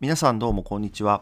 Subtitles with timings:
[0.00, 1.20] 皆さんどうもこんにちは。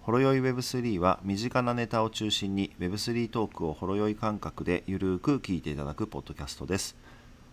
[0.00, 6.96] ほろよい Web3 は身近なネタを中心に Web3 トークをほろよい感覚でゆるーく聞いていただくポッドキャストです。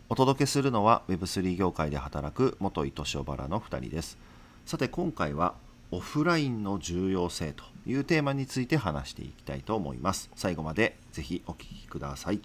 [0.09, 4.17] お届けするのは Web3 業界で働く元井敏夫原の2人です。
[4.65, 5.53] さて今回は
[5.91, 10.31] オフラインの重要性というテーマについて話していきたいと思います。
[10.35, 12.41] 最後までぜひお聞きください。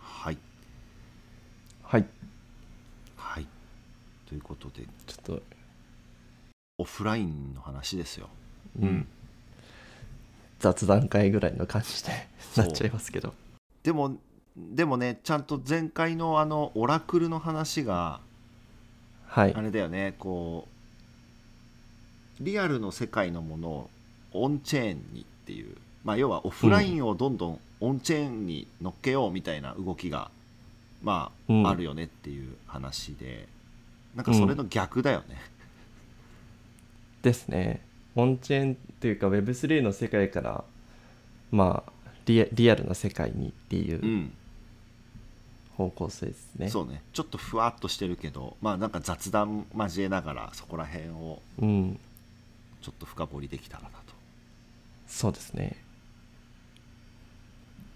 [0.00, 0.38] はい。
[1.82, 2.06] はい。
[3.14, 3.46] はい。
[4.26, 4.86] ということで。
[5.06, 5.55] ちょっと
[6.78, 8.28] オフラインの話ですよ。
[8.80, 9.06] うん。
[10.58, 12.10] 雑談会ぐらいの感じで
[12.56, 13.34] なっちゃいますけど。
[13.82, 14.16] でも
[14.56, 18.20] でもねちゃんと前回のあのオラクルの話が
[19.26, 19.54] はい。
[19.54, 20.66] あれだよねこ
[22.40, 23.90] うリアルの世界のものを
[24.32, 30.30] オンチェーンにっていうまあ要はオフラインをどんどんオンチェーンに乗っけようみたいな動きが
[31.02, 31.66] まあ、うん。
[31.66, 33.48] あるよねっていう話で
[34.14, 35.36] なんかそれの逆だよね、
[37.26, 37.80] ですね。
[38.14, 40.64] オンチェーンっていうか Web3 の世界から
[41.50, 41.92] まあ
[42.24, 44.32] リアリアルな世界にっていううん。
[45.76, 46.70] 方向性ですね。
[46.70, 47.02] そうね。
[47.12, 51.98] ちょっとふわっとしてるけどまあなんか雑談交えながらそこら辺をうん。
[52.80, 53.94] ちょっと深掘りできたらなと。
[55.06, 55.76] そうですね。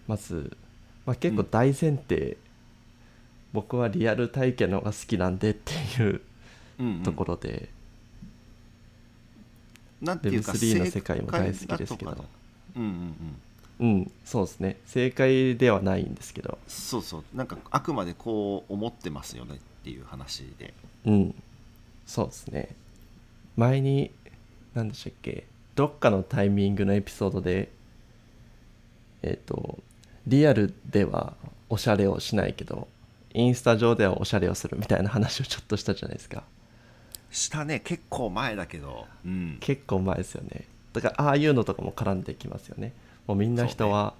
[0.09, 0.57] まず、
[1.07, 2.37] まあ、結構大前提、
[3.53, 6.21] 僕はリアル体験の方が好きなんでっていう
[6.81, 7.03] うんうん。
[7.05, 7.69] ところで、
[10.01, 12.25] なんていうか Web3 の世界も大好きですけど。
[12.77, 12.89] うんうん
[13.81, 13.93] うん。
[13.93, 14.77] うんそうですね。
[14.87, 16.59] 正解ではないんですけど。
[16.69, 17.25] そうそう。
[17.35, 20.75] なんかあくまでこう思ってますよねっていう話で。
[21.07, 21.35] うん。
[22.07, 22.69] そうですね。
[23.57, 24.11] 前に
[24.75, 25.47] 何でしたっけ。
[25.75, 27.71] どっかのタイミングのエピソードで
[29.23, 29.79] えっ、と
[30.27, 31.35] リアルでは
[31.69, 32.89] おしゃれをしないけど
[33.33, 36.43] インスタ上ではおしゃれをするみたいな話をちょっとしたじゃないですか
[37.31, 39.07] したね結構前だけど。
[39.25, 39.59] うん。
[39.61, 40.65] 結構前ですよね。
[40.93, 42.93] だからああいうのとかも絡んできますよね。
[43.27, 44.15] もうみんな人は、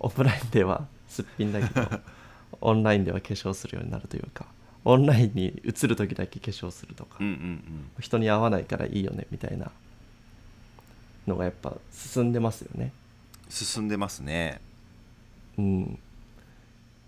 [0.00, 1.86] オフラインではすっぴんだけど
[2.60, 4.46] オンラインでは化粧するようになるというか
[4.84, 9.70] オンラインに映る時だけ化粧するとか、うんうん人に会わないからいいよねみたいな
[11.26, 12.92] のがやっぱ進んでますよね。
[13.48, 14.60] 進んでますね。
[15.56, 15.98] うん。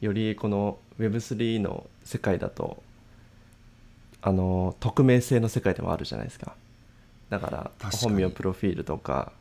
[0.01, 2.83] よりこの Web3 の世界だと
[4.27, 6.55] あの匿名性の世界でもあるじゃないですか。
[7.29, 9.33] だから本名プロフィールとか、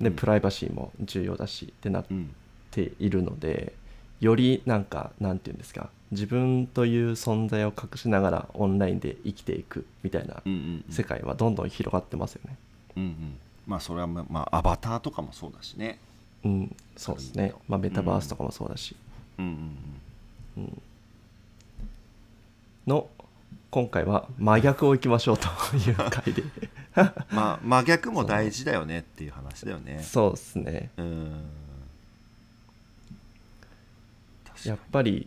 [0.00, 0.16] ねうん。
[0.16, 2.34] プライバシーも重要だしってなっうん
[2.70, 3.74] ているので
[4.20, 10.92] よりなんかなんていうんですか自分という存在を隠しながらオンラインで生きていくみたいなうんうんうん。
[10.92, 12.56] 世界はどんどん広がってますよね。
[12.96, 13.38] うんうん。
[13.66, 15.98] まあそれはままあアバターとかもそうだしね。
[16.44, 16.76] うん。
[16.96, 18.96] そうですね、まあ、メタバースとかもそうだし、
[19.38, 19.44] うん
[20.56, 20.62] うん。
[20.64, 20.82] うん。
[22.86, 23.08] の
[23.74, 26.42] 今回は真逆をいきましょうという回で。
[26.42, 26.46] う
[27.02, 30.00] んまあ真逆も大事だよねっていう話だよね。
[30.00, 30.90] そうですね。
[30.96, 31.42] うん。
[34.64, 35.26] やっぱり、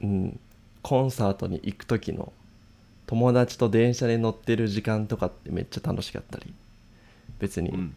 [0.00, 0.40] うん、
[0.80, 2.32] コンサートに行く時の
[3.04, 6.54] 友達と電車に乗ってる時間とかってめっちゃ楽しかったり。
[7.40, 7.92] 別に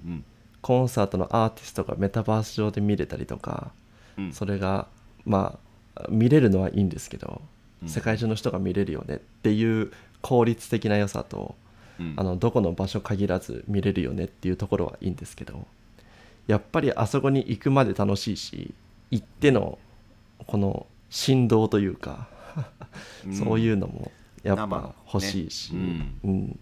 [0.61, 3.71] コンサートのアーティストがメタバース上で見れたりとか
[4.17, 4.33] うん。
[4.33, 4.89] それが
[5.23, 5.57] ま
[5.95, 7.41] あ見れるのはいいんですけど。
[7.49, 7.54] うん
[7.87, 9.91] 世界中の人が見れるよねっていう
[10.21, 11.55] 効率的な良さと
[11.99, 12.13] うん。
[12.17, 15.65] あのどこの場所限らず見れるよねっていうところはいいんですけど
[16.47, 18.73] やっぱりあそこに行くまで楽しいし
[19.11, 19.79] 行っての
[20.45, 22.27] この振動というか、
[23.31, 24.11] そういうのも
[24.43, 26.19] やっぱ欲しいし、うん。
[26.23, 26.59] うん。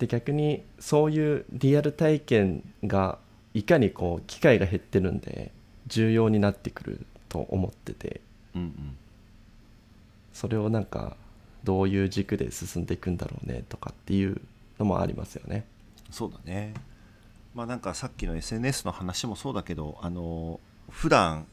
[0.00, 3.18] で逆にそういうリアル体験が
[3.54, 5.52] いかにこう機会が減ってるんで
[5.86, 8.20] 重要になってくると思ってて
[8.54, 8.96] うんうん
[10.32, 11.16] それをなんか
[11.64, 14.40] どういう軸で進んでいくんだろうねとかっていう
[14.78, 15.66] のもありますよね。
[16.10, 16.74] そうだね
[17.54, 21.46] まあなんかさっきの SNS の話もそうだけどあの普段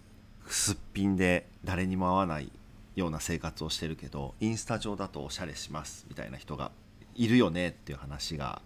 [0.48, 2.52] すっぴんで誰にも会わない
[2.96, 6.72] ような生活をしてるけどインスタ上だとおしゃれしますみたいな人が
[7.16, 8.62] いるよねっていう話が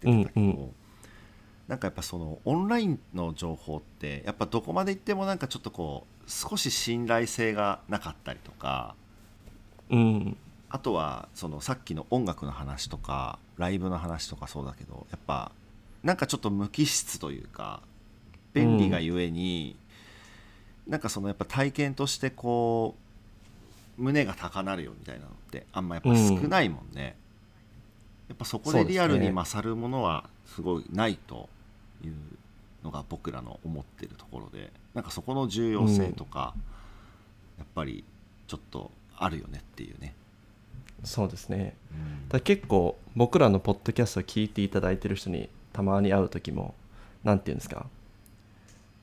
[0.00, 0.74] 出てたけど、うんうん
[1.70, 8.96] なんかやっぱそのオンラインの情報ってやっぱどこまで行ってもなんかちょっとこう少し信頼性がなかったりとか
[9.90, 10.36] うん。
[10.68, 15.50] あとはそのさっきの音楽の話とかライブの話とかそうだけどやっぱ
[16.04, 17.82] なんかちょっと無機質というか
[18.54, 19.76] 便利がゆえに、
[20.88, 22.96] なんかそのやっぱ体験としてこ
[23.98, 27.16] う胸が高鳴るよみたいなのってあんまやっぱ少ないもんね、
[28.28, 31.48] やっぱそこでリアルに勝るものはすごいないと
[32.04, 32.12] いう
[32.82, 36.54] のが僕らの思ってるところでなんかそこの重要性とか、
[37.58, 38.04] やっぱり
[38.46, 38.90] ちょっと
[39.20, 40.14] あるよねっていうね。
[41.04, 41.76] そうですね。
[42.32, 42.40] うん。
[42.40, 46.74] 結構僕らのポッドキャストを聞いていただいてる人にたまに会う時も
[47.22, 47.86] なんて言うんですか。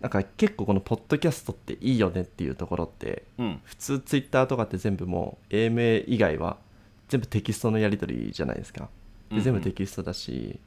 [0.01, 3.61] なんか結構このポッドキャストっていいよねっていうところってうん。
[3.63, 6.57] 普通ツイッターとかって全部もう英名以外は
[7.09, 8.89] 全部テキストのやり取りじゃないですか。
[9.31, 9.43] うんうん。
[9.43, 10.59] で全部テキストだし、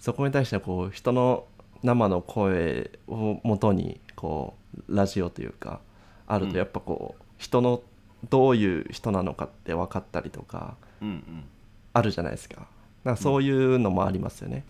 [0.00, 1.46] そこに対してはこう人の
[1.82, 4.54] 生の声をもとにこ
[4.88, 5.80] うラジオというか
[6.26, 7.82] あるうんとやっぱこう人の
[8.30, 11.44] どういう人なのかって分かったりとかうんうん。
[11.92, 12.66] あるじゃないですか。
[13.04, 14.64] なんかそういうのもありますよね。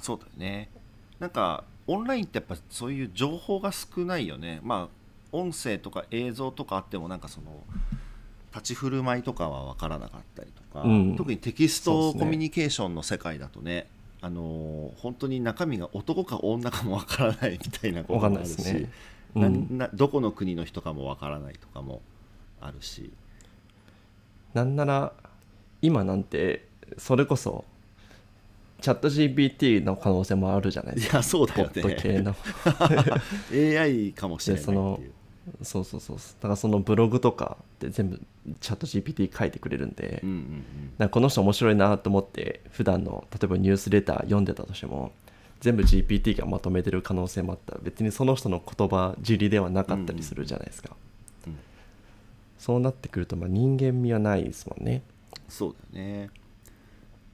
[0.00, 0.68] そうだよね。
[1.18, 4.60] なんかオンラインってやっぱそういう情報が少ないよね。
[4.62, 7.62] まあ音声とか映像とかあってもなんかその
[8.54, 11.16] 立ち振る舞いとかは分からなかったりとか、うん。
[11.16, 13.86] 特にテキストコミュニケーションの世界だとね
[14.20, 18.90] あのー本当に中身が男か女かも分からないみたいなこともあるし、ね。
[19.34, 22.02] うなんなどこの国の人かも分からないとかも
[22.62, 23.12] あるし。
[24.54, 25.12] なんなら
[25.80, 26.68] 今なんて
[26.98, 27.64] それこそ
[28.82, 31.18] チャット GPT の可能性もあるじゃないいですか。
[31.18, 32.34] やそうだよポッド系ねの
[33.80, 35.12] AI かもしれないっていう。
[35.62, 36.16] そうそうそう。
[36.16, 38.20] だからそのブログとかって全部
[38.60, 40.64] チャット GPT 書いてくれるんで、うんうん
[40.98, 45.12] なんかこの人面白いなと思って普段の例えばニュースレター読んでたとしても
[45.60, 47.74] 全部 GPT がまとめてる可能性もあった。
[47.74, 51.11] ら別にその人の言葉尻ではなかったりするじゃないですか、うん
[52.62, 55.02] そうなってくるとまあ人間味はないですもんね。
[55.48, 56.30] そうだよね。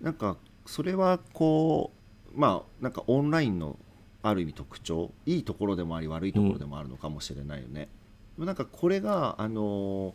[0.01, 1.93] なんかそれはこ
[2.35, 3.77] うまあなんかオンラインの
[4.23, 7.89] ある意味特徴いいところでもあり悪いところでもあるのかもしれないよね、で
[8.39, 10.15] もなんかこれがあの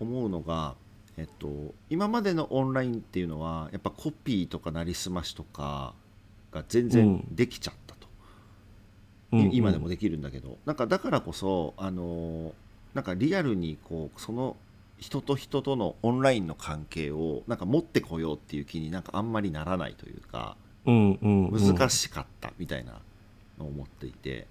[0.00, 0.76] 思うのが
[1.18, 5.92] えっと今までのオンラインっていうのはやっぱコピーとかなりすましとか
[6.52, 8.06] が全然できちゃったと、
[9.32, 10.56] うん今でもできるんだけど。
[10.64, 12.54] なんかだからこそあの
[12.94, 14.56] なんかリアルにこうその
[14.98, 20.56] 人と人とのオンラインの関係をなんか持ってこようっていう気になんかあんまりならないというか
[20.86, 21.76] うんうんうん。
[21.76, 23.00] 難しかったみたいな
[23.58, 24.46] のを思っていて。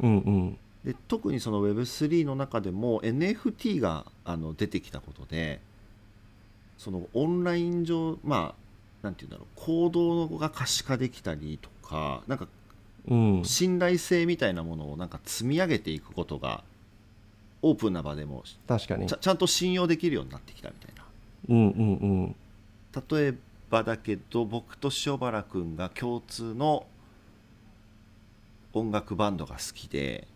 [0.00, 0.58] うんうん。
[0.84, 5.62] で特にその Web3 の中でも NFT があの出てきたことで
[6.76, 8.54] そのオンライン上まあ
[9.02, 12.48] なんていうんだろう行動が可視化できたりとかなんか
[13.08, 13.42] うん。
[13.44, 16.64] 信頼性みたいなものをなんか積み上げていくことが
[17.66, 19.06] オープンな場でも確かに。
[19.06, 21.04] ちゃんと信用できるようになってきたみたいな。
[21.48, 22.36] うんうんうん。
[23.10, 23.34] 例え
[23.70, 26.86] ばだけど僕と塩原君が共通の
[28.74, 30.28] 音楽バンドが好きで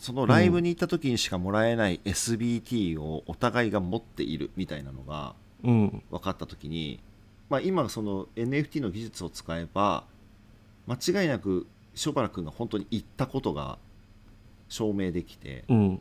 [0.00, 7.00] そのライブに行った時にしかもらえない SBT をお互いが持っているみたいなのがうん分かった時に、
[7.50, 10.04] まあ、今その NFT の技術を使えば
[10.86, 11.66] 間違いなく
[12.06, 13.78] 塩原君が本当に行ったことが
[14.68, 16.00] 証明できてうん。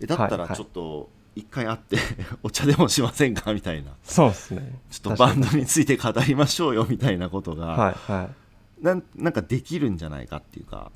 [0.00, 1.98] えだったらちょっと一回会って
[2.42, 3.52] お茶でもしませんか？
[3.52, 3.92] みたいな。
[4.04, 4.78] そうですね。
[4.90, 8.30] ちょっとバンドについて語りましょうよみたいなことが、はいは
[8.80, 10.90] なんなんかできるんじゃないかっていうか。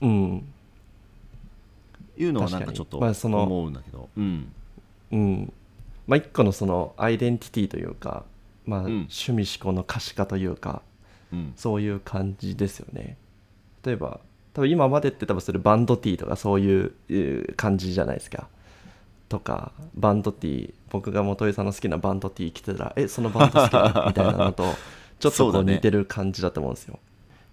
[0.00, 0.44] いうん。
[2.16, 4.52] いうのはなん確かちょっとまあその思うんだけど、うん。
[5.10, 5.52] うん。
[6.06, 8.24] まあ一個のそのアイデンティティというか
[8.66, 8.84] まあん。
[8.84, 10.82] 趣味思考の可視化というか
[11.32, 11.52] うん。
[11.56, 13.16] そういう感じですよね。
[13.84, 14.20] 例えば
[14.54, 18.48] 多分今までって多分それバンド T とかそういうえー感じじゃないですか。
[19.28, 24.64] とかバンド T 僕が元井さんの好きなバンド T 着てたらえそのバンド好きだみたいなのと
[25.18, 26.98] ちょっとこう似てる感じだと思うんですよ、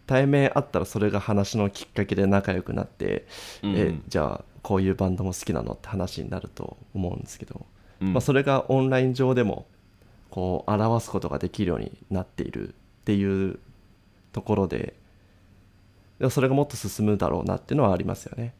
[0.10, 3.28] 対面あったらそれが話のきっかけで仲良くなって、
[3.62, 3.76] うん。
[3.76, 7.68] えじゃあこういうバンドも好きなのって話になると思うんですけど、
[8.02, 8.14] うん。
[8.14, 9.68] まあ、それがオンライン上でも
[10.32, 12.72] こう表すことができるようになっているっ
[13.06, 13.60] ていう
[14.32, 14.96] ところで
[16.30, 18.54] それがもっと進むだろうなっていうのはありますよね。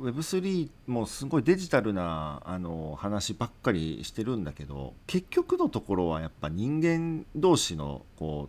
[0.00, 8.48] Web3 もすごいデジタルなあの話ばっかりしてるんだけど結局のところはやっぱ人間同士のこ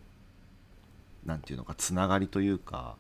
[1.26, 2.96] うなんていうのかつながりというか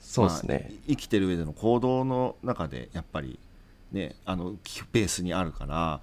[0.00, 0.66] そうですね。
[0.68, 3.38] まあ生きてる上での行動の中でやっぱり
[3.92, 4.56] ねあの
[4.92, 6.00] ベースにあるから、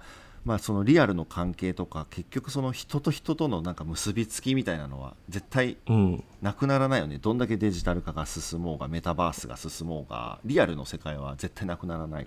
[0.50, 7.18] まあ、そのリアルの関係とか結局その人と人とのなんか結びつきみたいなのは絶対うん、なくならないよね。
[7.18, 12.26] どんだけデジタル化が進もうがメタバースが進もうがリアルの世界は絶対なくならない。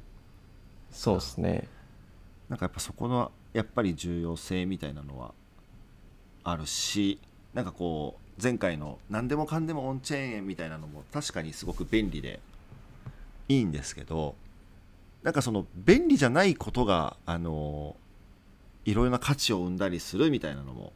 [0.89, 1.68] そうですね。
[2.48, 5.34] なんかやっぱそこのやっぱり重要性みたいなのは
[6.46, 7.20] あるし
[7.53, 12.39] なんかこう前回の何でもかんでもオンチェーン円みたいなのも確かにすごく便利で
[13.50, 14.36] いいんですけど
[15.24, 17.98] なんかその便利じゃないことがあの
[18.86, 20.94] いろいろな価値を生んだりするみたいなのも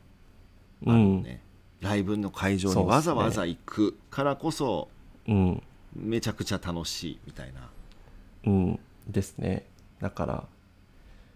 [0.85, 1.41] あるよね、
[1.81, 4.89] ライブの会場にわざわざ行くからこそ
[5.27, 5.61] うん、
[5.95, 7.69] めちゃくちゃ楽しいみたいな。
[8.45, 8.79] うん。
[9.07, 9.65] ですね。
[9.99, 10.43] だから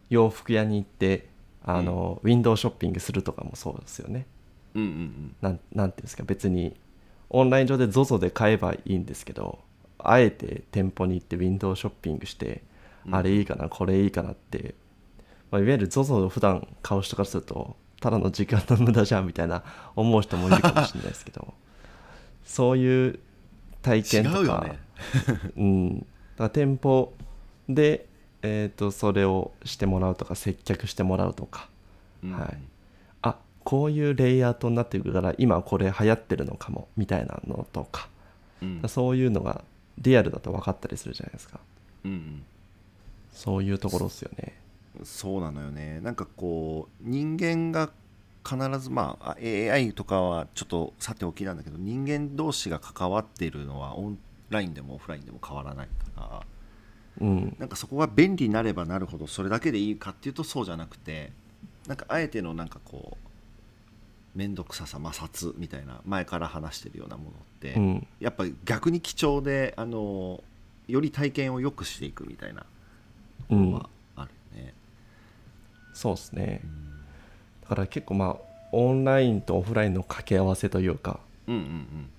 [0.09, 1.27] 洋服屋に行って
[1.63, 4.25] あの、ウィンドウショッピングするとかもそうですよね。
[4.73, 6.23] うんうんなんなんていうんですか。
[6.23, 6.75] 別に
[7.29, 9.59] オンライン上で ZOZO で買えばいいんですけど
[9.99, 12.63] あえて店舗に行ってウィンドウショッピングして、
[13.05, 13.15] うん。
[13.15, 14.75] あれいいかなこれいいかなって、
[15.51, 19.63] まあ、いわゆる ZOZO を普段買う人からするとただの時間の無駄じゃんみたいな
[19.95, 21.53] 思う人もいるかもしれないですけど
[22.43, 23.19] そういう
[23.81, 24.79] 体験とかね。
[25.57, 27.13] うん、だから店舗
[27.67, 28.07] で、
[28.43, 31.69] えー、とそれをしてもらうとか接客してもらうとか
[32.23, 32.31] うん。
[32.31, 32.57] はい。
[33.23, 38.09] あこういうレイアウトになってくるから今これ流行ってるのかもみたいなのとか
[38.61, 38.81] うん。
[38.87, 39.63] そういうのが
[39.97, 41.59] リアルだと分かったりするじゃないですか。
[42.05, 42.43] うん
[43.31, 44.53] そういうところですよね。
[44.55, 44.60] うん
[45.03, 45.99] そうなのよね。
[46.01, 47.89] なんかこう人間が
[48.43, 54.17] 必ずまああ AI とかはちょっとさておきなんだけど人間同士が関わっているのはオン
[54.49, 56.41] ラインでもオフラインでも変わらないから。
[57.21, 57.55] うん。
[57.59, 61.31] なんかそこが便利になればなるほどそれだけでいいかっていうとそうじゃなくて
[61.87, 68.07] なんかあえてのなんかこう面倒くささ摩擦みたいな前から話してるようなものって、うん。
[68.19, 70.43] やっぱ逆に貴重であの
[70.87, 72.65] より体験を良くしていくみたいなと
[73.49, 73.89] ころは。
[75.93, 76.61] そうですね。
[76.63, 76.69] うん。
[77.61, 78.35] だから結構まあ
[78.71, 81.19] オンラインとオフラインの掛け合わせというか。
[81.47, 82.09] うんうん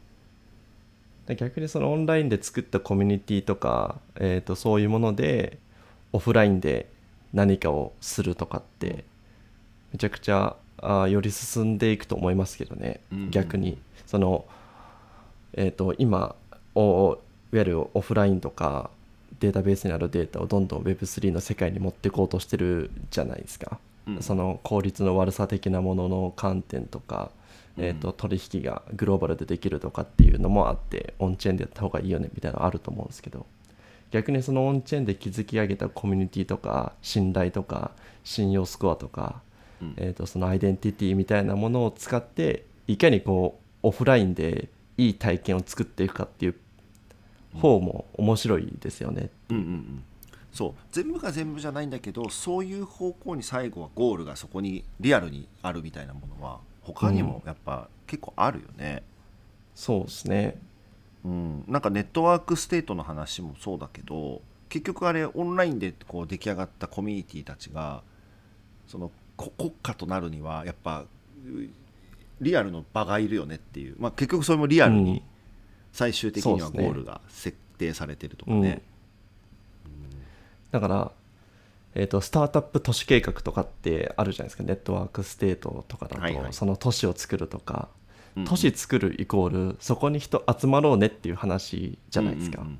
[1.27, 5.59] で逆にそのオンラインで作ったコミュニティとか、えー、とそういうもので
[6.13, 6.89] オフラインで
[7.33, 9.05] 何かをするとかって
[9.93, 13.31] めちゃくちゃあーより進んでいくと思いますけどね、うんうん。
[13.31, 14.45] 逆にその、
[15.53, 16.35] えー、と今
[16.75, 17.19] お
[17.53, 18.91] いわゆるオフラインとか
[19.41, 23.79] データベースにあるデータをどんどん Web3 の世界に持っていこうとしてるじゃないですか。
[24.07, 24.23] うん。
[24.23, 27.31] その効率の悪さ的なものの観点とか、
[27.79, 33.47] えー、と取引がグローバルでできるとかっていうのもあってオンチェーンでやった方がいいよねみたいなのあると思うんですけど。
[34.11, 37.93] 逆にそのオンチェーンで築き上げたコミュニティとか信頼とか
[38.25, 39.41] 信用スコアとか、
[39.81, 39.95] うん。
[39.97, 46.55] えー、とそのアイデンティティみたいなものを使っていかにこうオフラインでいい体験を作っていくかっていう
[47.55, 49.31] 方も面白いですよね。
[49.51, 50.05] うんうんうん
[50.53, 59.03] そう全部が全部じゃないんだけどそういう方向に最後はゴールがそこにリアルにあるみたいなものは他にもやっぱ結構あるよね。
[59.75, 60.59] そうですね。
[61.25, 68.03] うん、なんかネットワークステートの話もそうだけど結局あれオンラインでこう出来上がったコミュニティたちが
[68.89, 71.07] そのこ国家となるにはやっぱう
[72.41, 75.23] リアルの場がいるよねっていう、まあ、結局それもリアルうんに
[75.93, 78.61] 最終的にはゴールが設定されてるとかうん。
[78.63, 78.83] ね。
[80.71, 81.13] だから、
[81.95, 84.63] えー、とスタートアップ都市計画とかってあるじゃないですか。
[84.63, 86.53] ネットワークステートとかだと、はいはい。
[86.53, 87.89] その都市を作るとか、
[88.37, 92.79] うん都市作るイコールそこに人集まろうねっていう話じゃないですか、うんうんうん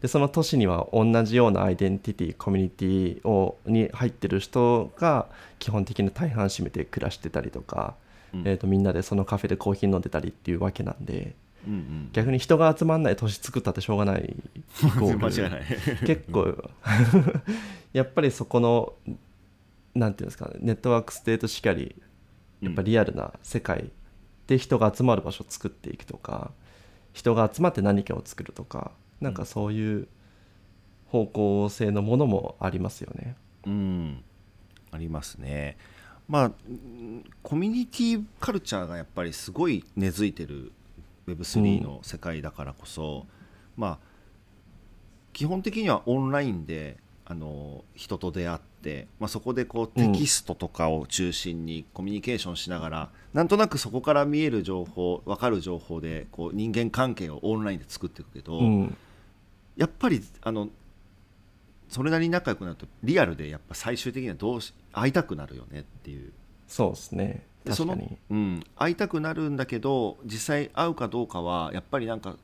[0.00, 5.26] でその都市には同じようなアイデンティティコミュニティをに入ってる人が
[5.58, 7.94] 基本的に大半占めて暮らしてたりとか、
[8.34, 8.40] うん。
[8.48, 11.34] えー、とみんなでそのカフェでコーヒー飲んでたりっていうわけなんで
[11.66, 12.08] うんうん。
[12.12, 14.36] 逆に人が集まんない都市作ったってしょうがない
[16.06, 16.70] 結構。
[17.92, 18.94] やっぱりそこの
[19.94, 22.00] なんていうんですかねネットワークステートしかり
[22.60, 23.90] やっぱリアルな世界
[24.46, 26.52] で人が集まる場所を作っていくとか
[27.12, 30.08] 人が集まって何かを作るとかなんかそういう
[31.06, 33.34] 方向性のものもありますよね。
[33.66, 34.22] うん、
[34.92, 35.76] ありますね。
[36.28, 40.72] まあうんコミュニティカルチャーがやっぱりすごい根付いてる
[41.26, 43.26] Web3 の世界だからこそ、
[43.76, 44.10] まあ
[45.32, 58.96] 基本的にはオンラインであの人と出会って、まあ、そこでこうテキストとかを中心にコミュニケーションしながら、なんとなくそこから見える情報分かる情報でこう人間関係をオンラインで作っていくけど、うん、
[59.76, 60.68] やっぱりあの
[61.88, 66.32] それなりに仲良くなるとリアルでやっぱ最終的にはどうし会いたくなるよねっていう。
[66.66, 67.24] そうですね。
[67.24, 67.98] でその。
[68.30, 72.36] うん、会いたくなるんだけど実際会うかどうかはやっぱりなんか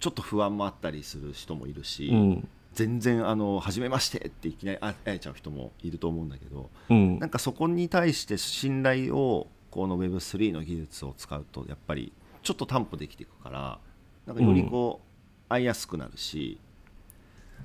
[0.00, 2.48] ちょっと不安もあったりする人もいるし、うん。
[2.74, 7.18] 全然あの初めましてっていきなり会えちゃう人もいると思うんだけどうん。
[7.18, 13.78] なんかそこに対して信頼をこの Web3 の技術を使うとやっぱりちょっと担保できていくから
[14.26, 16.58] なんかよりこう会いやすくなるし、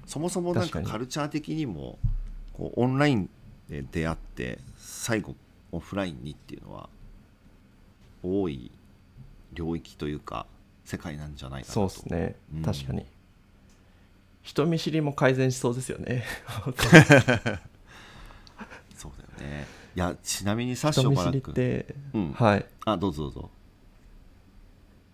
[0.05, 1.97] そもそもなんかカルチャー的にも
[2.53, 3.29] こうオンライン
[3.69, 5.35] で出会って最後
[5.71, 6.89] オフラインにっていうのは
[8.23, 8.71] 多い
[9.53, 10.45] 領域というか
[10.85, 11.89] 世界なんじゃないかなと。
[11.89, 12.61] そうですね、うん。
[12.63, 13.05] 確かに。
[14.41, 16.23] 人見知りも改善しそうですよね。
[18.97, 19.67] そうだよね。
[19.95, 22.33] いやちなみにサッシ人見知りって、うん。
[22.33, 22.65] はい。
[22.85, 23.49] あどうぞどうぞ。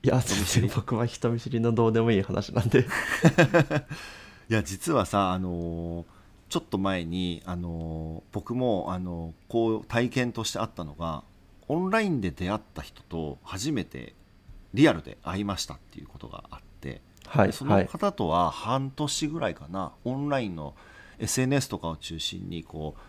[0.03, 2.85] いや全然僕は人見知りのどうでもいい話なんで。
[4.47, 6.14] いや実はさあのー
[6.49, 11.23] ちょっと前にあの僕もあのこう体験としてあったのが
[11.67, 14.13] オンラインで出会った人と初めて
[14.73, 20.75] リアルで会いましたっていうことがあって、はいでその方とは半年ぐらいかな、オンラインの
[21.17, 23.01] SNS とかを中心にこう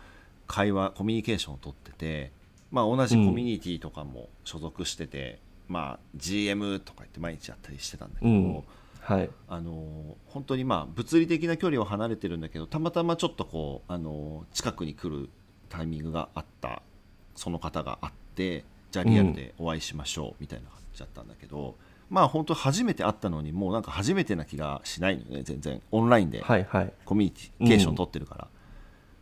[0.47, 2.31] 会話コミュニケーションをとってて、
[2.71, 8.63] まあ、同じコミュニティとかも所属してて、まあ、GM とか言って毎日やったりしてたんだけど、うん
[9.07, 9.29] はい。
[9.47, 15.29] あの本当にまあ物理的な距離は離れてるんだけどたまたまちょっとこうあの近くに来る
[15.69, 16.81] タイミングがあった
[17.33, 21.75] その方があってじゃあリアルでお会いしましょうみたいな感じだったんだけど、
[22.09, 25.81] まあ本当初めて会ったのにもうなんか初めてな気がしないのよね全然。
[25.91, 26.93] オンラインではいはい。
[27.05, 28.47] コミュニケーション取ってるから、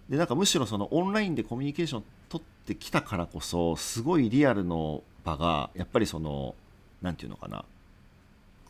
[0.10, 6.56] でなんかむしろそのオンラインでコミュニケーション取ってきたからこそすごいリアルの場がやっぱりその
[7.02, 7.66] なんていうのかな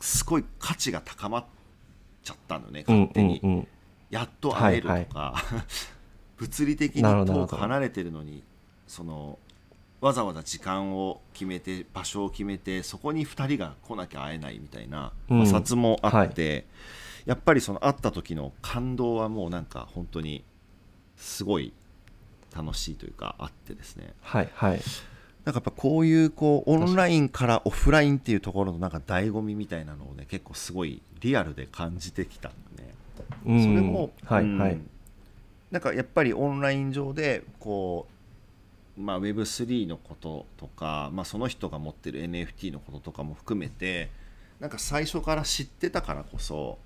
[0.00, 1.44] すごい価値が高まっ
[2.22, 3.68] ちゃったのねうん勝手に、うんうん。
[4.10, 5.34] やっと会えるとか、
[6.36, 8.44] 物理的になるほどなるほど遠く離れてるのに
[8.86, 9.38] その
[10.00, 15.46] わざわざ時間を決めて場所を決めてそこに2人が来なきゃ会えないみたいなうん。
[15.46, 16.66] 摩擦もあって、
[17.24, 20.44] やっぱりその会った時の感動はもうなんか本当に
[21.16, 21.72] すごい
[22.54, 24.14] 楽しいというかあってですね。
[24.20, 24.80] はいはい
[25.46, 32.94] なんかやっぱこういうこうオンラインからオフラインっていうところのなんか醍醐味みたいなのをね結構すごいリアルで感じてきたんだね。
[33.46, 33.62] うん。
[33.62, 34.72] それも、はいはい。
[34.72, 34.90] うん
[35.70, 38.06] なんかやっぱりオンライン上でこ
[38.96, 44.10] う、まあ、Web3 のこととか、まあ、その人が持ってる NFT のこととかも含めて
[44.60, 46.78] なんか最初から知ってたからこそ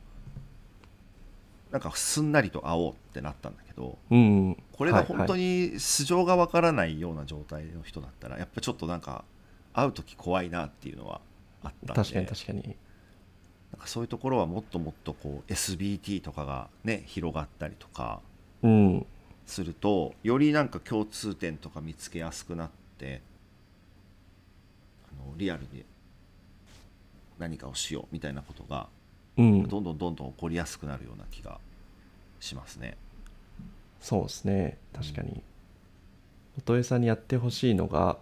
[1.71, 9.25] なんかすんなりと会おうってなったんだけどうんこれが本当にに素性がわからないような状態の人だったらやっぱちょっとなんか
[9.73, 11.21] 会う時怖いなっていうのは
[11.63, 12.77] あったんで確かに確かに。
[13.73, 18.21] なんかそういうところはもっともっとこう SBT とかがね広がったりとか
[18.63, 19.07] うん。
[19.47, 23.21] するとよりなんか共通点とか見つけやすくなって
[25.13, 25.85] あのリアルに
[27.39, 29.00] 何かをしようみたいなことがうん
[29.69, 31.59] どんどんどんどん起こりやすくなるような気が
[32.41, 32.97] しますね。
[34.01, 34.79] そうですね。
[34.93, 35.43] 確かに。
[36.57, 38.19] 元江さんにやってほしいのが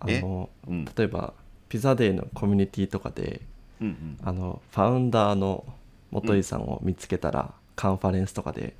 [0.00, 0.84] あのうん。
[0.84, 1.32] 例えば
[1.68, 3.40] ピザデーのコミュニティとかで
[3.80, 4.18] うんうん。
[4.22, 5.64] あのファウンダーの
[6.10, 8.74] 元井さんを見つけたら、カンファレンスとかで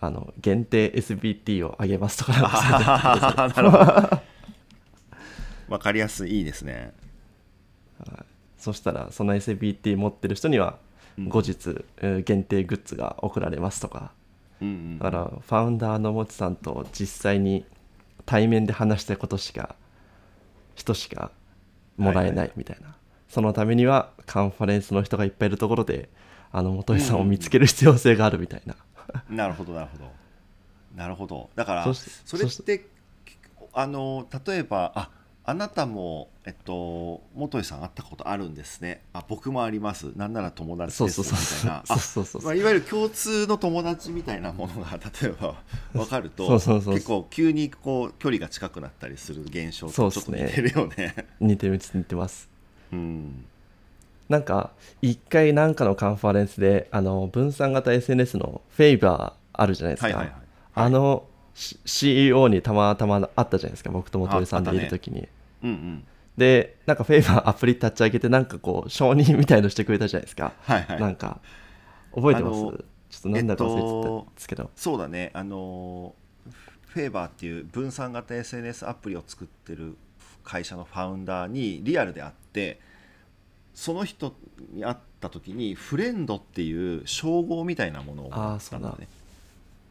[0.00, 3.84] あの限定 SBT をあげますとかなんか なるほど。
[5.68, 6.92] わかりやすいいいですね。
[8.58, 10.83] そしたらその SBT 持ってる人にはうん
[11.18, 14.12] 後日、えー限定グッズが送られますとか。
[14.60, 17.64] うんうんだからファウンダーのもちさんと実際に
[18.24, 19.74] 対面で話したことしか
[20.74, 21.32] 人しか
[21.96, 22.96] もらえないみたいな、
[23.28, 26.08] そのためにはカンファレンスの人がいっぱいいるところで
[26.52, 28.76] あの元井さんを見つける必要性があるみたいな、
[29.28, 30.04] なるほどなるほど。
[30.94, 31.50] なるほど。
[31.56, 32.86] だからそれって。
[33.76, 35.10] あの例えばあ
[35.46, 39.02] あなたもえっと元井さん会ったことあるんですね。
[39.12, 40.12] あ僕もあります。
[40.16, 41.22] なんなら友達です。
[41.22, 41.82] そうそうみたいな。
[41.86, 42.42] そうそうそう。
[42.42, 51.14] あまあ、いわゆる共通の友達みたいなものが 例えば分かると結構急にこう距離が近くなったりする現象とちょっと似てるよね。
[51.40, 52.48] 似てる似てます。
[52.90, 53.44] うん。
[54.30, 54.70] なんか
[55.02, 60.26] 一回なんかのカンファレンスであの分散型 SNS のフェイバーあるじゃないですか、はいはい。
[60.26, 60.36] はい。
[60.74, 63.90] あの CEO にたまたま会ったじゃないですか。
[63.90, 65.28] 僕と元井さんでいる時に、
[65.62, 66.04] うんうん。
[66.36, 71.00] でなんかフェイバー アプリ立ち上げてなんかこう承認みたいのしてくれたじゃないですか、はいはい。
[71.00, 71.40] なんか
[72.14, 72.60] 覚えてます？
[72.60, 74.30] ちょっとなんだか忘れてた。
[74.30, 75.30] んですけど、そうだね。
[75.34, 76.14] あの
[76.86, 79.96] フェーバーっていう分散型 SNS アプリを作ってる
[80.42, 82.80] 会社のファウンダーにリアルで会って
[83.72, 84.34] その人
[84.72, 88.90] に会った時にフレンドっていう称号みたいなものをもらったんだ。
[88.90, 89.08] ね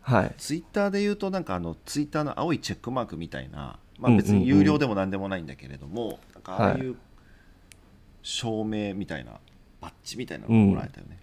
[0.03, 0.35] はい。
[0.37, 4.23] ツイッターで言うとなんかあのツイッターの青いチェックマークみたいな、まあ、うんうんうん。
[4.23, 6.95] 別に有料でも何でもないんだけれども、なんかああいう
[8.21, 9.31] 証明みたいな
[9.81, 11.17] バッジみたいなのをもらえたよね、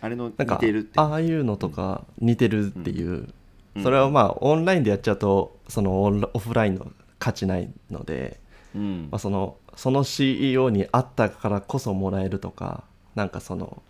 [0.00, 3.28] あれの似てるってああいうのとか似てるっていう、
[3.74, 3.82] うん。
[3.82, 8.38] それはまあオンラインでやっちゃうとそのオフラインの価値ないので、
[8.74, 9.08] うん。
[9.10, 13.82] まあ、そのその CEO に会ったからこそもらえるとかなんかその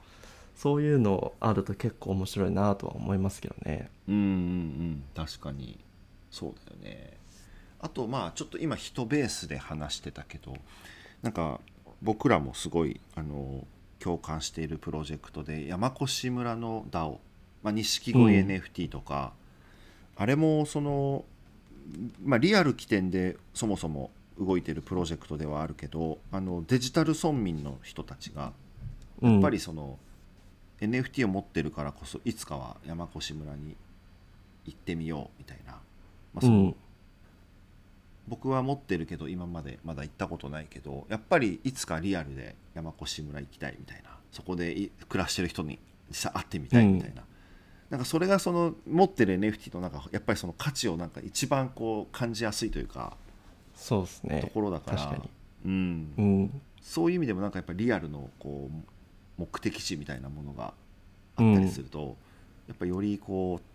[0.61, 3.89] そういうのあると結構面白いなとは思いますけどね。
[4.07, 5.03] うんうんうん。
[5.15, 5.81] 確かに。
[6.31, 7.17] そうだよね。
[7.81, 10.55] あとまあちょっと今人ベースで話してたけど
[11.23, 11.61] なんか
[12.03, 13.67] 僕らもすごいあの
[14.01, 17.17] 共感しているプロジェクトで山越村の DAO
[17.63, 18.49] まあ錦鯉うん。
[18.51, 19.33] NFT とか、
[20.15, 21.25] あれもその、
[22.23, 28.53] まあ、リアル起点でそもそも動いてるプロジェクトではあるけどあのデジタル村民の人たちが
[29.23, 29.99] やっぱりその、
[30.81, 33.77] NFT を持ってるからこそいつかは山越村に
[34.67, 35.79] 行ってみようみたいな、ま
[36.37, 36.77] あうそのん。
[38.29, 44.11] 僕は持ってるけど今までまだ行ったことないけどやっぱりいつかリアルで山越村行きたいみたいな。
[44.31, 47.25] そこでい暮らしてる人に実際会ってみたいみたいな、
[47.91, 53.17] なんかそれがその持ってる NFT のなんかやっぱりその価値をなんか一番こう感じやすいというか
[53.75, 54.41] そうですね。
[54.41, 55.31] ところだから、確かに。
[55.65, 56.15] うん。
[56.17, 56.61] うん。
[56.81, 58.75] そういう意味でもなんかやっぱりリアルのこう
[59.41, 60.75] 目的地みたいなものが
[61.37, 62.17] あったりすると、
[62.69, 63.71] やっぱよりこう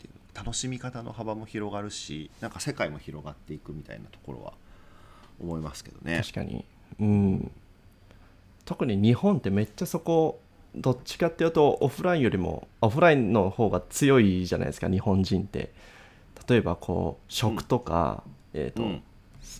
[0.00, 4.54] ていうの楽しみ方の幅も広がるしなんか世界も広がっていくみたいなところは
[5.40, 6.18] 思いますけどね。
[6.18, 6.64] 確かに。
[7.00, 7.50] うん。
[8.64, 10.40] 特に日本ってめっちゃそこ
[10.74, 15.72] どっちかっていうとオフラインよりもオフラインの方が強いじゃないですか日本人って。
[16.48, 18.24] 例えばこう食とか、
[18.54, 19.02] えーとうん。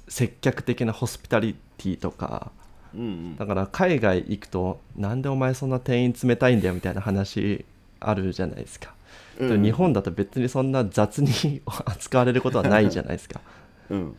[0.08, 2.50] 接客的なホスピタリティとか
[2.94, 3.36] うんうん。
[3.36, 7.64] だから海外行くとなんでお前そんな店員冷たいんだよみたいな話
[8.00, 8.94] あるじゃないですか、
[9.38, 13.40] うん日本だと別にそんな雑に扱われることはないじゃないですか。
[13.90, 14.16] うん。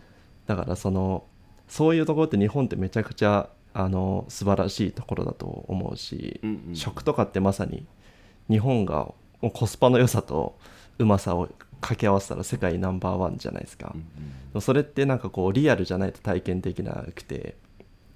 [0.47, 1.23] だからその
[1.67, 6.75] そういうところって日本ってめちゃくちゃあの素晴らしいところだと思うし、うんうん。
[6.75, 7.86] 食とかってまさに
[8.49, 9.12] 日本が
[9.53, 10.57] コスパの良さと
[10.97, 11.47] うまさを
[11.79, 14.05] 掛け合わせたら世界ナンバーワンじゃないですか、うん
[14.55, 14.62] うん。
[14.62, 17.55] それってなんかこうリアルじゃないと体験できなくて、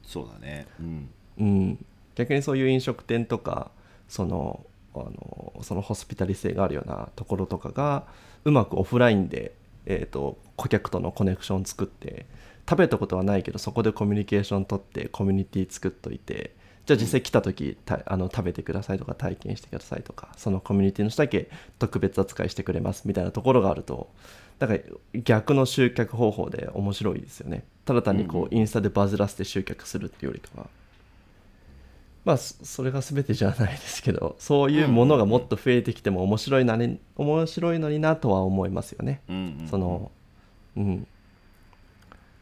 [0.08, 0.66] そうだね。
[0.80, 3.70] うんうん、逆にそういう飲食店とか
[4.08, 4.66] その
[4.96, 8.06] あのそのホスピタリ性があるようなところとかが
[8.46, 9.54] うまくオフラインで、
[9.86, 12.26] えー、と顧客とのコネクション作って
[12.68, 16.56] 食べたことはないけどそこでコミュニケーション取ってコミュニティ作っといて
[16.88, 24.10] じゃあ実際来た時たあの食べてくださいとか体験してくださいとかそのコミュニティの人だけ特別扱いしてくれますみたいなところがあると
[24.58, 24.80] だから
[25.14, 27.64] 逆の集客方法で面白いですよね。
[27.86, 30.68] ただ単にこうんうインスタでバズらせて集客するっていうよりかは。
[32.26, 39.22] まあそそれが全てじゃないですけどそういうものがもっと増えてきても面白いなに面白いのになとは思いますよね。
[39.30, 39.68] うんうんうん。
[39.68, 40.12] その
[40.76, 41.08] うん。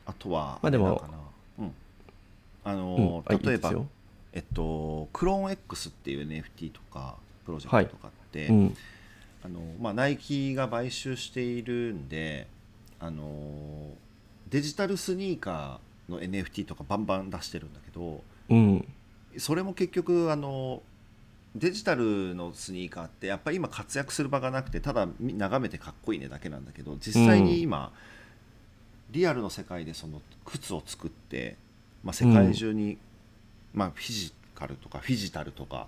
[0.06, 1.04] あとはまあでも
[1.60, 1.72] うん。
[2.64, 2.78] あうん。
[2.78, 3.88] のあいい例えばですよ
[4.36, 8.78] えっとクローン X っていう NFT とかプロジェクトとかって、うん。
[9.44, 12.48] あのまあ、ナイキが買収しているんで
[13.00, 13.92] あの
[14.50, 18.88] デジタルスニーカーの NFT とかバンバン出してるんだけどうん。
[19.38, 20.82] それも結局あの
[21.56, 27.94] デジタルのスニーカーってやっぱり今活躍する場がなくてただみ眺めてかっこいいねだけなんだけど実際に今、
[29.12, 31.56] リアルの世界でその靴を作って、
[32.04, 32.98] まあ、世界中に、
[33.76, 35.88] まあ、フィジカルとかフィジタルとか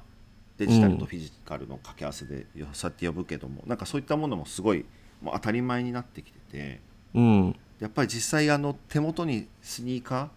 [0.57, 4.85] デジタルとフィジカルの掛け合わせでよそうやって呼ぶけどもなんかそういったものもすごい
[5.21, 6.79] もう当たり前になってきてて
[7.13, 7.55] うん。
[7.79, 10.27] やっぱり実際あの手元にスニーカー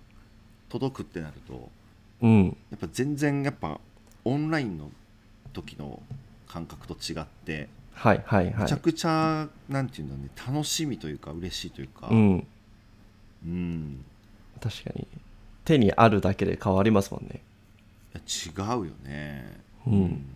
[0.69, 1.69] 届くってなると
[2.23, 2.57] うん。
[2.71, 3.81] やっぱ全然やっぱ
[4.25, 4.91] オンラインの
[5.53, 6.01] 時の
[6.47, 8.63] 感覚と違ってはいはいはい。
[8.63, 12.09] めちゃくちゃなんていうんだろうね楽しみというか嬉しいというか。
[12.11, 12.47] うん。
[13.45, 14.05] うん。
[14.61, 15.07] 確かに
[15.65, 17.41] 手にあるだけで変わりますもんね。
[18.15, 19.61] 違うよね。
[19.87, 20.27] うん。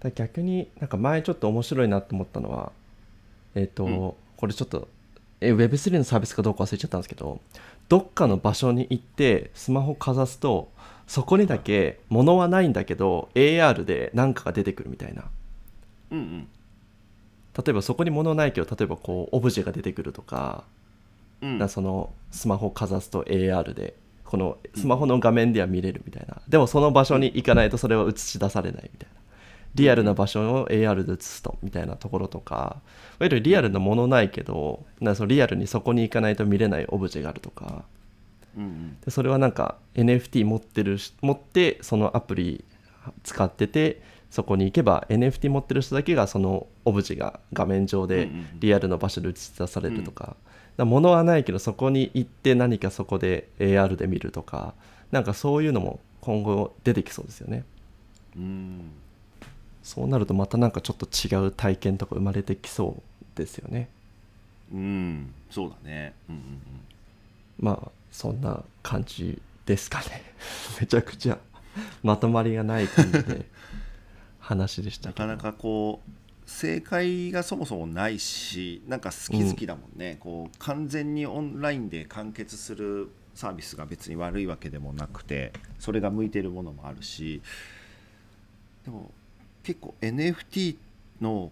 [0.00, 2.72] だから逆になんか前ちょっと面白いなと思ったのは
[3.54, 4.12] えっ、と、うん。
[4.36, 4.88] これちょっと
[5.40, 7.40] え Web3 のサービスかどうか忘れちゃったんですけど
[7.88, 10.70] どっかの場所に行ってスマホかざすと
[11.06, 15.24] そこにだけ物はないんだけど AR で何かが出てくるみたいな。
[16.10, 16.48] うんうん。
[17.56, 20.62] 例えばそこに物ないけど例えばこうオブジェが出てくるとか,、
[21.42, 21.68] うん。
[21.68, 23.94] そのスマホかざすと AR で
[24.30, 29.20] このスマホの画面では見れるみたいな、でもその場所に行かないとそれは映し出されないみたいな。
[29.74, 32.76] リアルな場所を AR で映すとみたいなところとか。
[33.18, 37.84] いわゆるリアルなものないけどなそのリアルにそこに行かないと見れないオブジェがあるとか。
[38.56, 38.96] うんうん。
[39.04, 42.64] でそれはなんか NFT 持ってるし持ってそのアプリ
[43.24, 48.60] 使っててそこに行けば NFT 持ってる人だけがそのオブジェが画面上でうんうんうん。
[48.60, 50.36] リアルの場所で映し出されるとか,、だか
[50.80, 54.74] ら物はないけどそこに行って何かそこで AR で見るとか
[55.10, 57.64] なんかそういうのも今後出てきそうですよね。
[58.36, 58.90] うん。
[59.82, 63.02] そうなるとまたなんかちょっと違う体験とか生まれてきそ
[63.34, 63.88] うですよね。
[64.72, 65.34] うん。
[65.50, 66.14] そうだね。
[66.28, 66.42] うんうん。
[67.58, 70.22] まあそんな感じですかね。
[70.80, 71.38] めちゃくちゃ
[72.02, 73.46] まとまりがない感じで
[74.38, 75.26] 話でしたけど。
[75.26, 76.10] なかなかこう
[76.50, 87.40] 正解がそもそもないしなんか好き好きだもんね、こう完全にオンラインで完結するサービスが別に悪いわけでもなくてそれが向いてるものもあるし
[88.84, 89.10] でも
[89.62, 90.76] 結構 NFT
[91.22, 91.50] の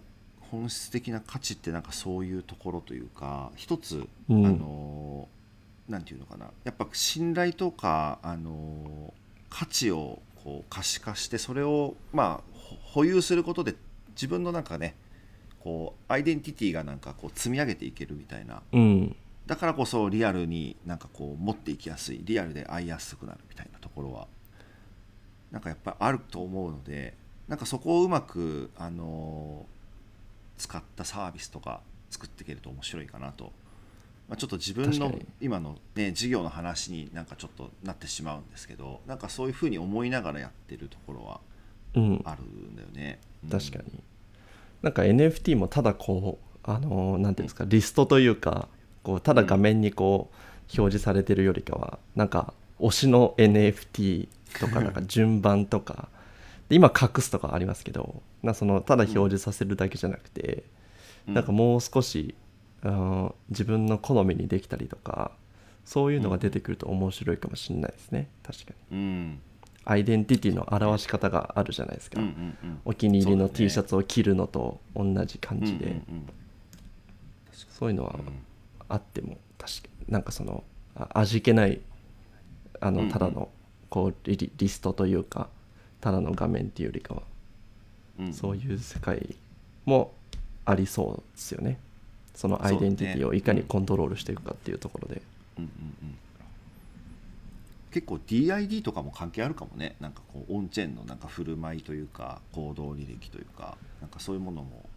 [0.51, 4.45] 本質的な価値ってなんかそういうところというか一つ、うん。
[4.45, 5.27] あの
[5.87, 6.51] なんていうのかな。
[6.65, 9.13] やっぱ信頼とかあの
[9.49, 13.75] 価値をこう可視化してそれをまあほ保有することで
[14.19, 14.95] 自分のなんかね
[15.61, 18.61] こうアイデンティティがなんかこう積み上げていけるみたいな。
[18.73, 19.15] うん。
[19.47, 24.27] だからこそリアルになんかこう持っていきやすいリアルで会いやすくなるみたいなところは
[25.51, 27.15] なんかやっぱりあると思うので
[27.47, 29.65] なんかそこをうまく、あの
[30.57, 33.45] 使ったサービスとか作っていけると面白いかなと、
[34.27, 41.39] まあ、ちょっと自分の今の、ね、事業の話になんかちょっとなってしまうんですけどなんかそういうふうに思いながらやってるところは
[41.95, 42.21] うん。
[42.25, 43.19] あるんだよね。
[43.43, 43.49] うん。
[43.49, 44.03] 確かに
[44.81, 48.67] なんか NFT もただこうあのなんていうんですかリストというか
[49.03, 50.35] こうただ画面にこう
[50.77, 54.27] 表示されてるよりかはなんか推しの NFT
[54.59, 56.09] とかなんか順番とか
[56.69, 60.63] で今隠すとかありますけどなそのただ表示させるだけじゃなくて、
[61.27, 61.33] うん。
[61.33, 62.35] なんかもう少し、
[62.83, 65.31] うん自分の好みにできたりとか
[65.83, 68.97] そういうのが出てくると面白いかもしれないですね確かに。
[68.97, 69.41] うん
[69.85, 72.81] アイデンティティの表し方があるじゃないですか、うんうんうん。
[72.85, 76.29] お気に入りの T シャツを着るのと同じ感じで、うんうんうん
[77.51, 78.33] そういうのはうん。
[78.89, 80.63] あっても確かになんかその
[80.95, 81.79] あ味気ない
[82.81, 83.49] あのただの
[83.89, 85.47] こうリリリストというか
[86.01, 87.21] ただの画面っていうよりかは
[88.19, 88.33] うん。
[88.33, 89.35] そういう世界
[89.85, 90.11] も
[90.65, 91.79] ありそうですよね。
[92.35, 95.21] そのアイデンティティをいかにコントロールしていくかっていうところで、
[95.57, 95.71] うんうん
[96.03, 96.17] うん
[97.91, 99.95] 結構 DID とかも関係あるかもね。
[99.99, 104.89] なんかこうオンチェーンのなんか振る舞いというか行動履歴というかなんかそういうものも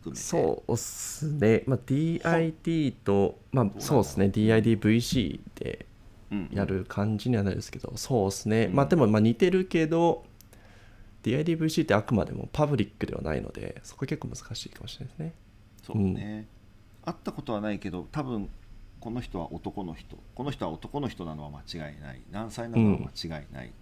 [0.00, 0.22] 含めて。
[0.22, 4.26] そうっすね、まあ、DID とまあそうですね。
[4.26, 5.86] DIDVC で
[6.30, 6.56] うんうん。
[6.56, 8.74] やる感じにはなるんですけど、そうですね、うん。
[8.74, 10.24] まあでもまあ似てるけど
[11.22, 15.34] DIDVC ってあくまでもパブリックではないのでそこ結構難しいかもしれないですね。
[15.82, 16.48] そうね、
[17.04, 18.48] 会ったことはないけど多分
[19.00, 20.16] この人は男の人。
[20.34, 22.20] この人は男の人なのは間違いない。
[22.30, 23.72] 何歳なのは間違いない、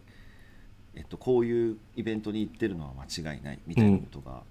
[0.94, 3.58] えっと、こういうイベントに行ってるのは間違いない。
[3.66, 4.42] みたいなことが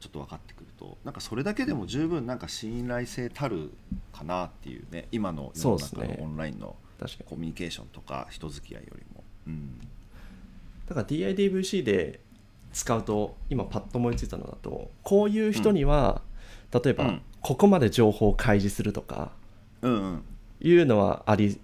[0.00, 3.70] ちょっと分かってくると、なんかそれだけでも十分なんか信頼性たる
[4.12, 5.08] かなっていうね。
[5.12, 7.30] 今の世の中のオンラインの確かに。
[7.30, 9.78] コミュニケーションとか人付き合いよりも、うん、
[10.86, 12.20] だから DIDVC で
[12.72, 16.22] 使うと今パッと思いついたのだとこういう人には、
[16.72, 17.22] 例えば、うん。
[17.40, 19.30] ここまで情報を開示するとかうんうん
[19.82, 21.58] いうのはあり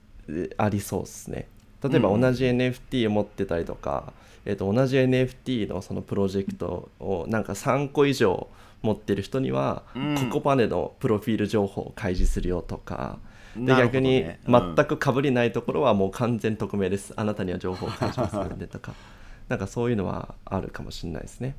[0.57, 1.49] ありそうですね。
[1.83, 4.13] 例えばうん同じ NFT を持ってたりとか、
[4.45, 8.49] えー、と同じ NFT のそのプロジェクトをなんか3個以上
[8.85, 10.31] 持ってる人には、うん。
[10.31, 13.19] ここまでのプロフィール情報を開示するよとか。
[13.57, 17.15] で、逆に全くかぶりないところはもう完全匿名です。
[17.17, 18.95] あなたには情報を開示するんでとか。
[19.49, 21.57] なんかそういうのはあるかもしれないですね。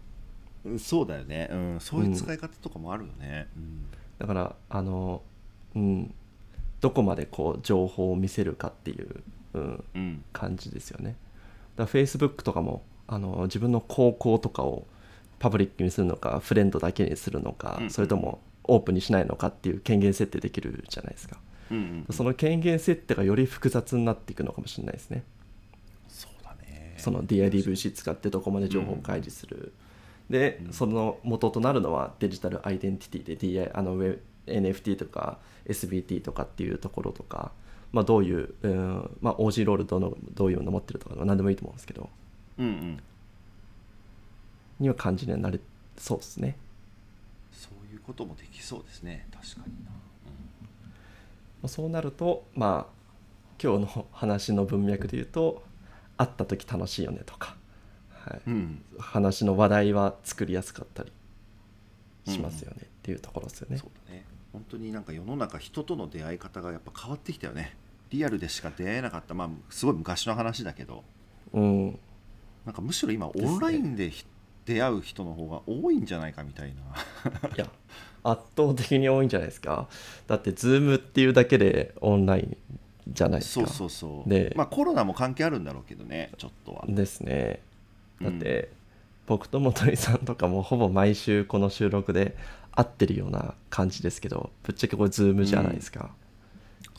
[0.66, 3.86] うんそうだよね、うん、そういう使い方とかもあるよね、うん。
[4.18, 5.22] だからあの
[5.76, 6.16] うん
[6.86, 9.24] どこまでこう情報を見せるかっていう、
[9.56, 10.24] うん、うん。
[10.32, 11.16] 感じですよね。
[11.78, 14.86] だから Facebook とかもあの自分の高校とかを
[15.40, 21.38] パブリックにするのかフレンドだけにするのか、うんそれともオープンにしないのかっていう権限設定できるじゃないですか、
[21.72, 25.24] うんうんその権限設定がより複雑になっていくのかもしれないですね。
[26.08, 26.94] そうだね。
[27.00, 29.74] その DIDVC 使ってどこまで情報を開示する、
[30.30, 30.74] で、うん。
[30.74, 37.52] その元となるのはデジタルアイデンティティで DI あのウェ NFT とか SBT とかっていうところとか、
[37.92, 42.10] まあ、どういう、うんまあ、OG ロールどのどういうの持ってるとか何でもいいと思うんですけど。
[42.58, 43.00] うんうん。
[44.80, 45.60] には感じにはなれ
[45.98, 46.58] そうですね、
[47.54, 49.26] そういうこともできそうですね。
[49.32, 49.98] 確かにな、ま
[51.64, 52.94] あ、そうなるとまあ
[53.64, 55.64] 今日の話の文脈で言うと
[56.18, 57.56] 会った時楽しいよねとか、
[58.12, 58.54] はい、うん。
[58.54, 61.12] うん話の話題は作りやすかったり
[62.28, 63.78] しますよねっていうところですよね。
[63.78, 67.76] そうだね本当になんか世の中人との出会い方がやっぱ変わってきたよね。
[68.10, 69.34] リアルでしか出会えなかった。
[69.34, 71.04] まあすごい昔の話だけど。
[71.52, 72.00] うん、
[72.66, 74.26] なんかむしろ今オンラインでひ
[74.66, 77.50] 出会う人の方が多いんじゃないかみたいな。
[77.50, 77.68] いや
[78.24, 79.90] 圧倒的に多いんじゃないですか。
[80.28, 82.58] だって Zoom っていうだけでオンライン
[83.10, 83.68] じゃないですか。
[83.68, 84.30] そうそうそう。
[84.30, 86.86] でまあコロナも関係あるんだろうけどねちょっとは。
[86.88, 87.60] ですね。
[88.22, 88.40] だっうん。
[88.40, 88.70] て、
[89.28, 92.38] 僕と本井さんとかもほぼ毎週この収録で
[92.76, 96.26] 会ってるような感じですけどぶっちゃけこれ Zoom じゃないですか、う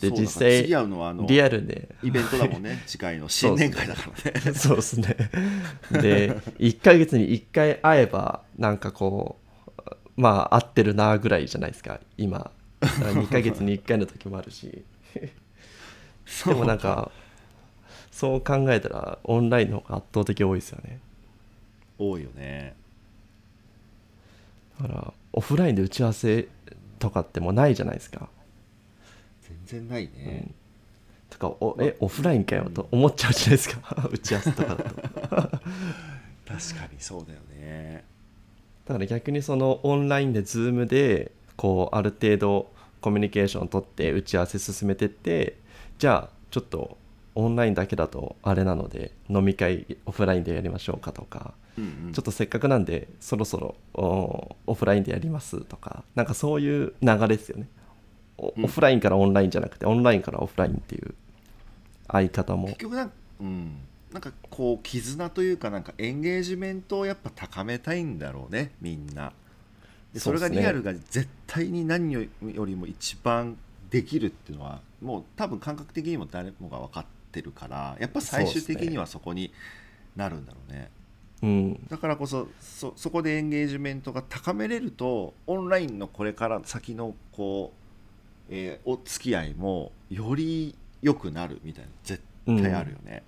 [0.01, 1.89] 実だから際次会うのはあのリアルで。
[2.03, 2.83] イベントだもんね。
[2.87, 4.53] 次回の新年会だからね。
[4.53, 5.17] そうですね。
[5.91, 9.39] で、1ヶ月に1回会えば、なんかこ
[9.79, 12.51] う、まあ、会ってるなぐらいじゃないですか、今。
[12.81, 14.85] 2ヶ月に1回の時もあるし。
[16.45, 17.11] でもなんか、
[18.11, 21.01] そう考えたら、オンラインの方が圧倒的多いですよね。
[21.99, 22.75] 多いよね。
[24.81, 26.49] だから、オフラインで打ち合わせ
[26.99, 28.29] とかってもうないじゃないですか。
[29.43, 30.51] 全然ないね、
[31.31, 34.85] とか、おえ、オフラインかよと思っちゃうじゃないですか、 打ち合わせとかだと。
[35.31, 35.69] 確か
[36.93, 38.05] にそうだよね。
[38.87, 42.71] だから逆にそのオンラインで Zoom でこうある程度
[43.01, 45.59] コミュニケーションを取って打ち合わせ進めてって
[45.99, 46.97] じゃあちょっと
[47.35, 52.13] オンラインだけだとあれなので飲み会オフラインでやりましょうかとか、うんうん。
[52.13, 57.69] ちょっとせっかくなんでそろそろおオフラインでやりますとかなんかそういう流れですよね、
[58.39, 58.65] おうん。
[58.65, 61.15] オフラインからオンラインじゃなくてオンラインからオフラインっていう
[62.09, 62.69] 相方も。
[62.69, 63.79] 結局なんか,、うん、
[64.13, 69.33] なんかこう絆というかなんかエンゲージメントをやっぱ高めたいんだろうねみんな。
[70.13, 73.59] でそれがリアルが絶対に何よりも一番
[73.91, 79.53] できるっていうのはもう多分感覚的にも誰もが分かってるからやっぱ最終的にはそこに
[80.17, 80.91] なるんだろうね
[81.47, 81.87] うん。
[81.89, 93.23] だからこそそそこでエンゲージメントが高めれるとオンラインのこれから先のこう、えーお付き合いもより良くなるみたいな絶対あるよね。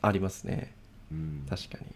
[0.00, 0.74] ありますね。
[1.12, 1.46] うん。
[1.48, 1.86] 確かに。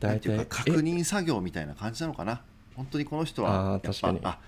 [0.00, 2.42] 大体か確認作業みたいな感じなのかな。
[2.74, 4.38] 本当にこの人はやっぱあ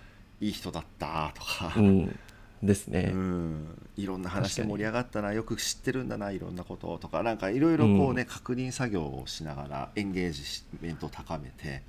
[0.40, 2.18] いい人だったとか、えうん
[2.62, 3.66] ですね、うん。
[3.96, 10.42] いろんな話で盛り上がったなよく知ってるんだないろんなことをとかなんかいろいろこうね、確認作業をしながらエンゲージ
[10.80, 11.82] メントを高めて、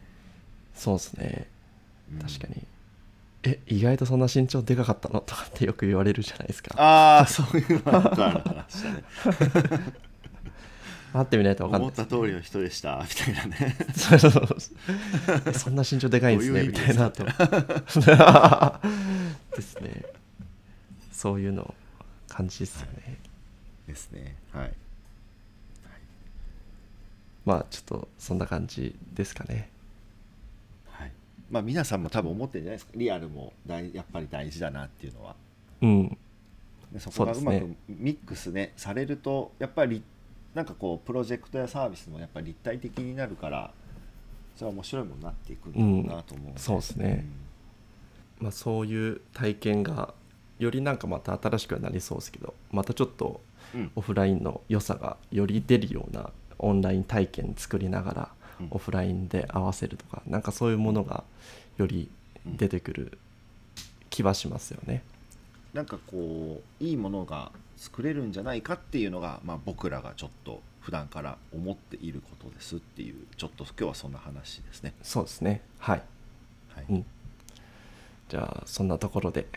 [0.76, 1.48] そうですね。
[2.14, 2.20] うん。
[2.20, 2.64] 確かに、
[3.44, 5.22] え意外とそんな身長でかかったの？
[5.22, 6.76] とかってよく言われるじゃないですか。
[6.78, 9.04] ああそういうのはある話だね。
[11.12, 11.90] 会ってみないと分かんない。
[11.90, 13.76] 思った通りの人でしたみたいなね。
[13.96, 14.46] そうそうそう
[15.48, 17.24] えそんな身長でかいんですねみたいなと。
[19.56, 20.04] ですね
[21.20, 21.76] そういうの
[22.30, 23.18] 感じですよね、
[23.86, 24.38] ですね。
[24.54, 24.74] はい。
[27.44, 29.70] まあちょっとそんな感じですかね。
[30.90, 31.12] はい。
[31.52, 32.92] まあ皆さんも多分思ってるんじゃないですか。
[32.96, 35.36] リアルも大やっぱり大事だなっていうのは。
[35.82, 36.18] うん。
[36.94, 40.02] でそこがうまくミックスねされるとやっぱり
[40.54, 43.72] なんかこうプロジェクトやサービスもやっぱり立体的になるから
[44.56, 46.58] それは面白いものになっていくんだろうなと思ううん。
[46.58, 47.26] そうですね。
[48.40, 50.14] まあ、そういう体験が
[50.60, 53.42] よりなんかまた新しくはなりそうですけどまたちょっと
[53.96, 58.68] オフラインの良さがより出るようなオンライン体験作りながらうん。
[58.72, 61.24] オフラインで合わせるとかなんかそういうものが
[61.78, 62.10] より
[62.46, 63.18] 出てくる
[64.10, 65.04] 気はしますよね。
[65.74, 74.94] なんかこういいものが作れるんじゃないかっていうのが、まあ、僕らがちょっと普段から思っていることですっていうちょっと今日はそんな話ですね。
[75.04, 75.62] そうですね。
[75.78, 76.02] はい、
[76.76, 76.86] はい。
[76.90, 77.06] うん、
[78.30, 79.48] じゃあそんなところで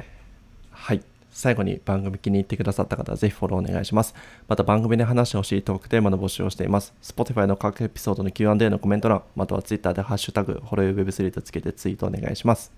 [0.72, 4.14] はい最後に番組気に入ってくださった方はぜひフォローお願いします。
[4.48, 6.92] また番組で話してほしいトークテーマの募集をしています。
[7.02, 12.70] Spotify の各エピソードの Q&A のコメント欄、または Twitter でハッシュタグ、ホロヨ Web3 とつけてツイートお願いします。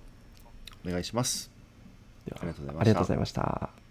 [0.87, 1.51] お願いします。
[2.31, 3.84] ありがとうございましたありがとうございました。